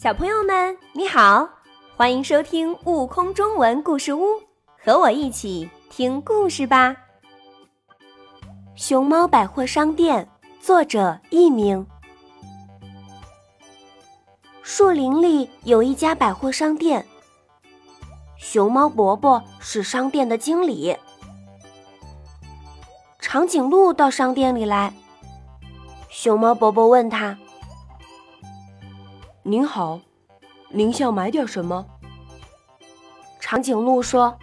[0.00, 1.48] 小朋友们，你好，
[1.96, 4.26] 欢迎收听《悟空中文故事屋》，
[4.80, 6.94] 和我一起听故事吧。
[8.76, 10.28] 熊猫百货商店，
[10.60, 11.84] 作者佚名。
[14.62, 17.04] 树林里有一家百货商店，
[18.36, 20.96] 熊猫伯伯是商店的经理。
[23.18, 24.94] 长颈鹿到商店里来，
[26.08, 27.36] 熊猫伯伯问他。
[29.50, 29.98] 您好，
[30.68, 31.86] 您想买点什么？
[33.40, 34.38] 长颈鹿说：“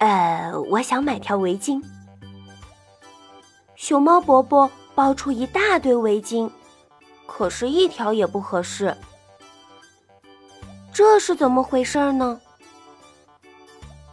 [0.00, 1.84] 呃，我想买条围巾。”
[3.76, 6.50] 熊猫伯伯包出一大堆围巾，
[7.26, 8.96] 可是一条也不合适。
[10.90, 12.40] 这是怎么回事呢？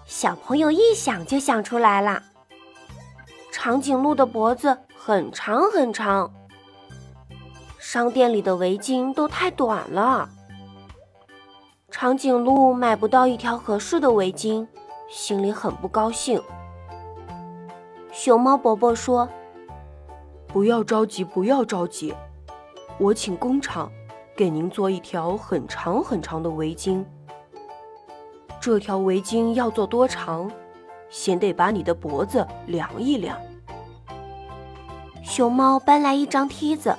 [0.05, 2.21] 小朋友一想就想出来了。
[3.49, 6.29] 长颈鹿的脖子很长很长。
[7.87, 10.27] 商店里的围巾都太短了，
[11.91, 14.65] 长颈鹿买不到一条合适的围巾，
[15.07, 16.41] 心里很不高兴。
[18.11, 19.29] 熊猫伯伯说
[20.51, 22.11] ：“不要着急，不要着急，
[22.97, 23.91] 我请工厂
[24.35, 27.05] 给您做一条很长很长的围巾。
[28.59, 30.51] 这条围巾要做多长，
[31.07, 33.37] 先得把你的脖子量一量。”
[35.23, 36.97] 熊猫搬来一张梯子。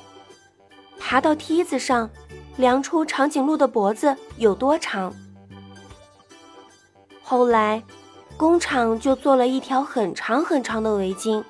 [1.09, 2.11] 爬到梯子上，
[2.57, 5.15] 量出长颈鹿的脖子有多长。
[7.23, 7.81] 后来，
[8.37, 11.45] 工厂就做了一条很长很长的围巾。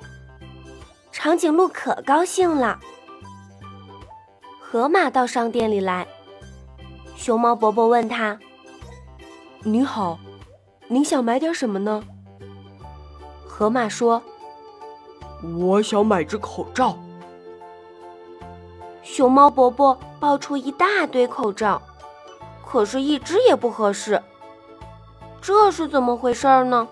[1.11, 2.77] 长颈鹿可高兴了。
[4.61, 6.07] 河马到商店里来，
[7.15, 8.37] 熊猫伯伯问他
[9.65, 10.19] ：“你好，
[10.87, 12.03] 您想买点什么呢？”
[13.43, 14.21] 河马说
[15.57, 16.95] ：“我想买只口罩。”
[19.17, 21.81] 熊猫伯伯抱出一大堆口罩，
[22.63, 24.21] 可是，一只也不合适。
[25.41, 26.87] 这是怎么回事呢？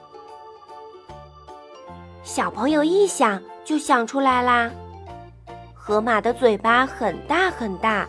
[2.24, 4.72] 小朋友一想就想出来啦。
[5.76, 8.08] 河马的嘴巴很大很大，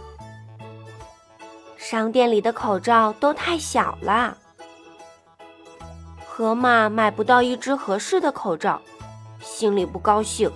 [1.76, 4.34] 商店里的口罩都太小了，
[6.26, 8.80] 河马买不到一只合适的口罩，
[9.40, 10.50] 心里不高兴。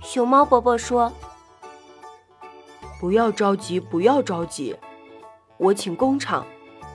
[0.00, 1.12] 熊猫伯伯说。
[3.00, 4.76] 不要着急，不要着急，
[5.56, 6.44] 我请工厂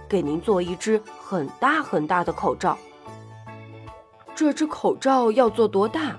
[0.10, 2.78] 给您做一只很大很大的口罩。
[4.36, 6.18] 这只口罩要做多大？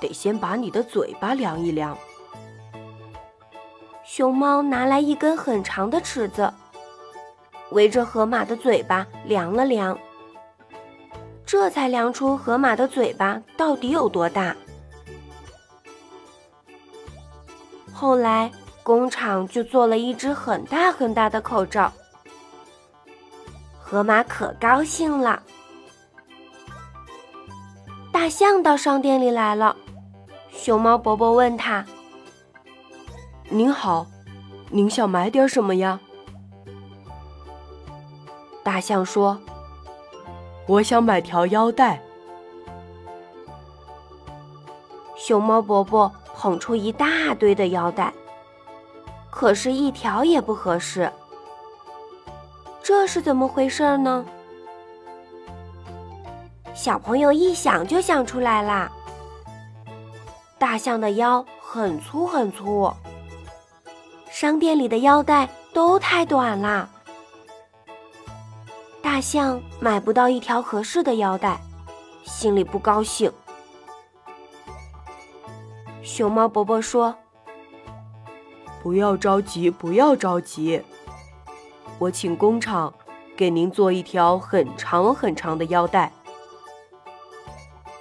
[0.00, 1.96] 得先把你的嘴巴量一量。
[4.02, 6.52] 熊猫拿来一根很长的尺子，
[7.70, 9.96] 围着河马的嘴巴量了量，
[11.46, 14.56] 这才量出河马的嘴巴到底有多大。
[17.92, 18.50] 后来。
[18.82, 21.92] 工厂就做了一只很大很大的口罩，
[23.78, 25.42] 河马可高兴了。
[28.12, 29.76] 大象到商店里来了，
[30.52, 31.84] 熊猫伯伯问他
[33.48, 34.06] ：“您好，
[34.70, 36.00] 您想买点什么呀？”
[38.64, 39.40] 大象说
[40.66, 42.02] ：“我想买条腰带。”
[45.16, 48.12] 熊猫伯伯捧出一大堆的腰带。
[49.30, 51.10] 可是，一条也不合适。
[52.82, 54.24] 这是怎么回事呢？
[56.74, 58.90] 小朋友一想就想出来啦。
[60.58, 62.92] 大象的腰很粗很粗，
[64.30, 66.88] 商店里的腰带都太短啦。
[69.00, 71.58] 大象买不到一条合适的腰带，
[72.24, 73.32] 心里不高兴。
[76.02, 77.14] 熊猫伯伯说。
[78.82, 80.82] 不要着急，不要着急，
[81.98, 82.92] 我请工厂
[83.36, 86.10] 给您做一条很长很长的腰带。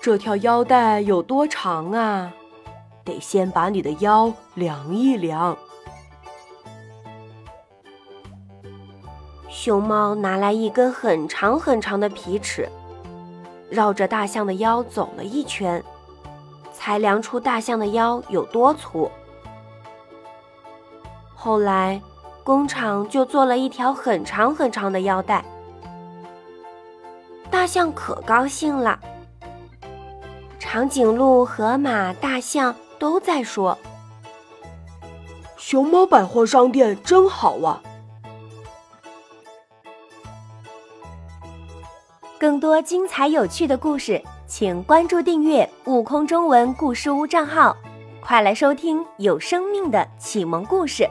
[0.02, 2.34] 这条腰带有多长啊？
[3.04, 5.58] 得先把你的腰量一量。
[9.50, 12.70] 熊猫拿来一根很长很长的皮尺，
[13.70, 15.84] 绕着大象的腰走了一圈，
[16.72, 19.12] 才量出大象的腰有多粗。
[21.42, 22.02] 后来，
[22.44, 25.42] 工厂就做了一条很长很长的腰带。
[27.50, 29.00] 大象可高兴了。
[30.60, 33.78] 长颈鹿、河马、大象都在说
[35.56, 37.82] ：“熊猫百货商店真好啊！”
[42.38, 47.78] 更多精彩有趣的故事，请关注订阅“悟空中文故事屋”账号，
[48.20, 51.10] 快来收听有生命的启蒙故事。